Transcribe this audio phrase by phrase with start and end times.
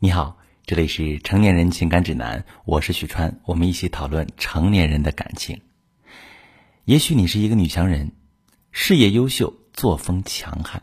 [0.00, 5.60] 你好，这里是成年人情感指南，我是许川，我们一起讨论成年人的感情。
[6.84, 8.12] 也许你是一个女强人，
[8.70, 10.82] 事业优秀，作风强悍，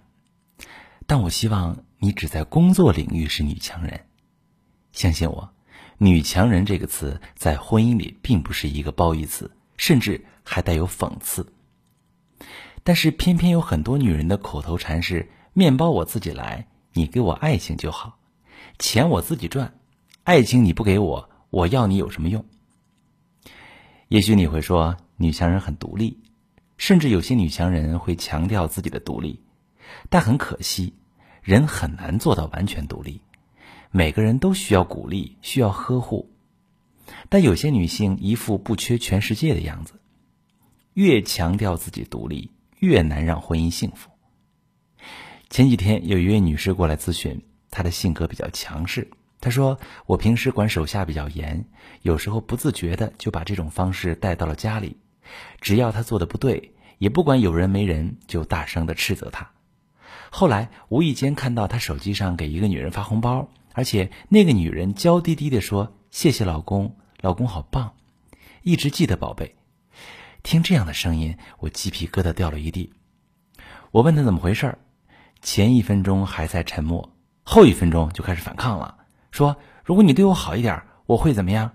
[1.08, 4.02] 但我希望你只在工作领域是女强人。
[4.92, 5.54] 相信我，
[5.98, 11.54] 女强人这个词在婚姻里并不是一个褒义词，甚至还带有讽刺。
[12.84, 18.20] 但是偏偏有很多女人的口头禅是：面包我自己来，你给我爱情就好。
[18.78, 19.74] 钱我自己赚，
[20.24, 22.46] 爱情你不给我，我要你有什么用？
[24.08, 26.20] 也许你会说，女强人很独立，
[26.78, 29.42] 甚至有些女强人会强调自己的独立，
[30.10, 30.94] 但很可惜，
[31.42, 33.22] 人很难做到完全独立。
[33.92, 36.30] 每个人都需要鼓励，需要呵护，
[37.30, 39.94] 但有些女性一副不缺全世界的样子，
[40.94, 44.10] 越强调自己独立，越难让婚姻幸福。
[45.50, 47.42] 前几天有一位女士过来咨询。
[47.76, 49.12] 他的性格比较强势。
[49.42, 51.66] 他说：“我平时管手下比较严，
[52.02, 54.98] 有时候不自觉的就把这种方式带到了家里。
[55.60, 59.52] 只要他做的不对，也不管有人没人，就大声的斥责他。
[60.32, 67.94] 后来无意间看到他手机上给一个女人发红包，而且那个女人娇滴滴的说：‘谢谢老公，老公好棒，
[68.64, 69.58] 一直记得宝贝。’
[70.42, 72.94] 听这样的声音，我鸡皮疙瘩掉了一地。
[73.92, 74.78] 我问他怎么回事
[75.42, 77.12] 前一分钟还在沉默。”
[77.48, 78.98] 后一分钟就开始反抗了，
[79.30, 81.72] 说：“如果你对我好一点，我会怎么样？”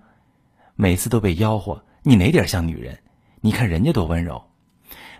[0.75, 2.99] 每次都被吆喝，你哪点像女人？
[3.39, 4.51] 你看人家多温柔，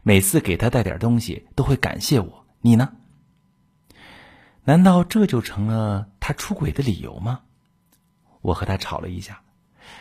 [0.04, 2.92] 每次给他带点东西都会感谢我，你呢？
[4.66, 7.42] 难道这就成了他出轨的理由吗？
[8.42, 9.42] 我和他吵了一下，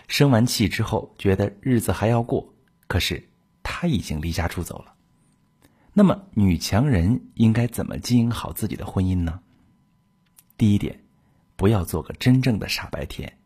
[0.09, 2.53] 生完气之后觉得日子还要过，
[2.89, 3.29] 可是
[3.63, 4.95] 他已经离家出走了。
[5.93, 9.41] 那么，女强人应该怎么经营好自己的婚姻呢？
[10.61, 11.01] 第一点，
[11.57, 13.39] 不要做个真正的傻白甜，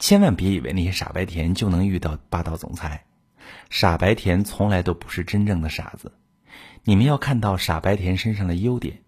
[0.00, 3.04] 千万别以为那些傻白甜就能遇到霸道总裁。
[3.70, 6.10] 傻白甜从来都不是真正的傻子，
[6.82, 9.02] 你们要看到傻白甜身上的优点。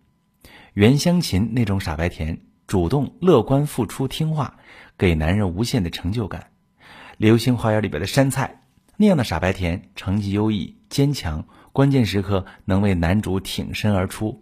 [0.74, 2.38] 袁湘琴那种傻白甜，
[2.68, 4.56] 主动、乐观、付出、听话，
[4.96, 6.52] 给男人无限的成就感。
[7.18, 8.62] 《流星花园》里边的杉菜
[8.96, 14.40] 那样的傻白甜，成绩优异、坚强，关键时刻能为男主挺身而出。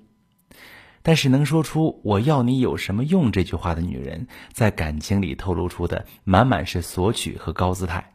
[1.02, 8.14] 但是能说出“我要你有什么用”这句话的女人，在感情里透露出的满满是索取和高姿态，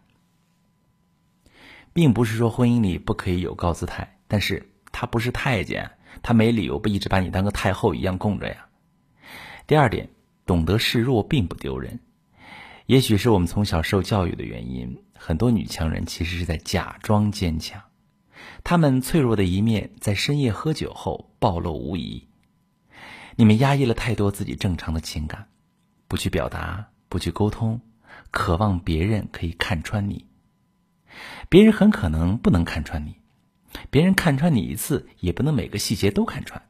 [1.92, 8.68] 并不是说婚姻里不可以有高姿态，但是她不是太监，她没理由不一直把你当个太后一样供着呀。
[9.66, 10.10] 第二点，
[10.46, 12.00] 懂得示弱并不丢人，
[12.86, 17.82] 也许是我们从小受教育的原因，很多女强人其实是在假装坚强，
[18.64, 22.30] 她们脆弱的一面在深夜喝酒后暴露无遗。
[23.40, 25.48] 你们压抑了太多自己正常的情感，
[26.08, 27.82] 不去表达，不去沟通，
[28.32, 30.26] 渴望别人可以看穿你。
[31.48, 33.18] 别人很可能不能看穿你，
[33.92, 36.64] 别人看穿你一次，也不能每个细节都看穿。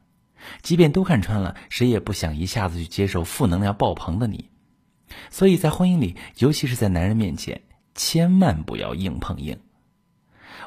[0.60, 4.50] 即便都看穿了，谁也不想一下子去接受负能量爆棚的你。
[5.30, 7.62] 所以在婚姻里，尤其是在男人面前，
[7.94, 9.58] 千万不要硬碰硬。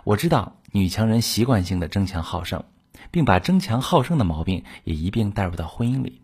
[0.03, 2.63] 我知道女强人习惯性的争强好胜。
[3.09, 6.21] 并把争强好胜的毛病也一并带入到婚姻里，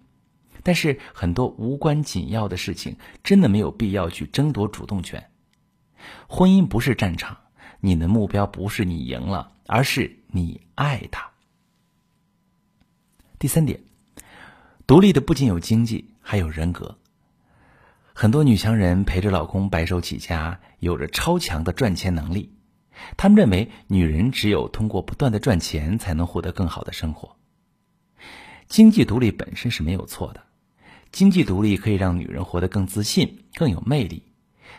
[0.64, 5.30] 但是很多无关紧要的事情，真的没有必要去争夺主动权。
[6.28, 7.38] 婚姻不是战场，
[7.80, 11.32] 你的目标不是你赢了，而是你爱他。
[13.40, 13.82] 第三点，
[14.86, 16.98] 独立的不仅有经济，还有人格。
[18.14, 22.57] 很多女强人陪着老公白手起家，有着超强的赚钱能力。
[23.16, 27.36] 他们认为，女人只有通过不断的赚钱，才能获得更好的生活。
[28.68, 30.44] 经济独立本身是没有错的，
[31.12, 34.24] 经济独立可以让女人活得更自信、更有魅力。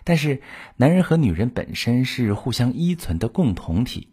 [0.05, 0.43] 但是，
[0.77, 4.09] 男人和女人本身是互相依存的共同体，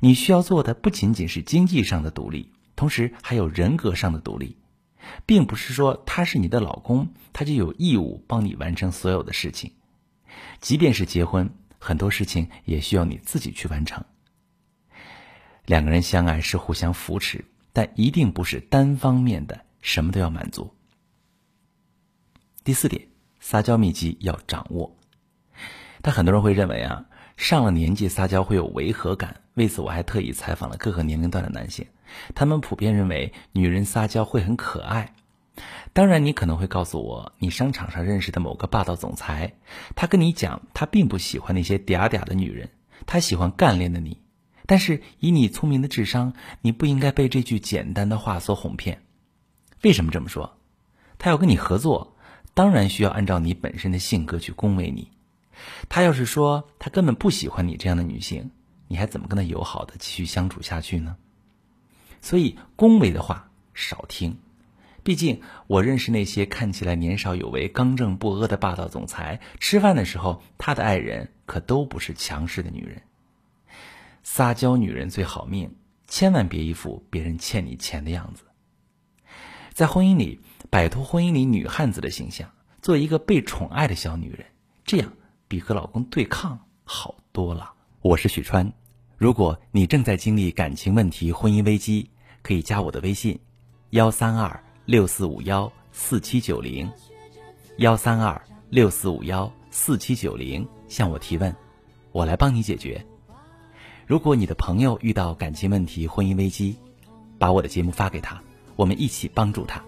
[0.00, 4.56] 你需要做的不仅仅是经济上的独立，同时还有人格上的独立，
[5.24, 9.72] 并不是说他是你的老公，他就有义务帮你完成所有的事情，
[10.60, 11.50] 即便是结婚。
[11.86, 14.04] 很多事情也需要你自己去完成。
[15.66, 20.74] 两个人相爱是互相扶持，但一定不是单方面的，什么都要满足。
[22.64, 23.06] 第四点，
[23.38, 24.96] 撒娇秘籍要掌握。
[26.02, 27.06] 但很多人会认为啊，
[27.36, 29.42] 上了年纪撒娇会有违和感。
[29.54, 31.86] 为此，我还特意采访了各个年龄段的男性，
[32.34, 35.14] 他们普遍认为女人撒娇会很可爱。
[35.96, 39.54] 当然，你可能会告诉我，你商场上认识的某个霸道总裁，
[39.94, 42.68] 他跟你讲，他并不喜欢那些嗲嗲的女人，
[43.06, 44.20] 他喜欢干练的你。
[44.66, 49.04] 但是以你聪明的智商，你不应该被这句简单的话所哄骗。
[49.84, 50.58] 为什么这么说？
[51.16, 52.14] 他要跟你合作，
[52.52, 55.10] 当然需要按照你本身的性格去恭维你。
[55.88, 58.50] 他要是说他根本不喜欢你这样的女性，
[58.86, 61.16] 你还怎么跟他友好的继续相处下去呢？
[62.20, 64.36] 所以恭维的话少听。
[65.06, 73.02] 毕竟我认识那些看起来年少有为、刚正不阿的霸道总裁，吃饭的时候他的爱人可都不是强势的女人。
[74.24, 75.76] 撒娇女人最好命，
[76.08, 78.42] 千万别一副别人欠你钱的样子。
[79.72, 82.50] 在婚姻里，摆脱婚姻里女汉子的形象，
[82.82, 84.44] 做一个被宠爱的小女人，
[84.84, 85.12] 这样
[85.46, 87.74] 比和老公对抗好多了。
[88.02, 88.72] 我是许川，
[89.16, 92.10] 如果你正在经历感情问题、婚姻危机，
[92.42, 93.38] 可以加我的微信：
[93.90, 96.88] 幺三二六四五幺四七九零，
[97.78, 98.40] 幺三二
[98.70, 101.52] 六四五幺四七九零，向我提问，
[102.12, 103.04] 我来帮你解决。
[104.06, 106.76] 如果你的朋友遇到感情问题、婚姻危机，
[107.36, 108.40] 把我的节目发给他，
[108.76, 109.82] 我们一起帮助他。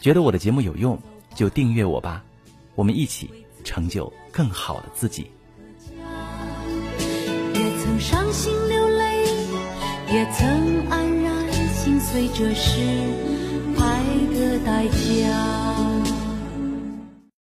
[0.00, 0.96] 觉得我的节目有用，
[1.34, 2.24] 就订阅我吧，
[2.76, 3.28] 我们一起
[3.64, 5.28] 成就更好的自己。
[7.52, 9.24] 也曾伤心流泪，
[10.08, 13.41] 也曾黯然心碎，这是。
[14.12, 15.71] 爱的代价。